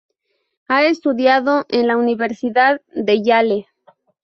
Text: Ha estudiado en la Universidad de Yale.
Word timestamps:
Ha 0.67 0.83
estudiado 0.85 1.67
en 1.69 1.85
la 1.85 1.95
Universidad 1.95 2.81
de 2.95 3.21
Yale. 3.21 3.67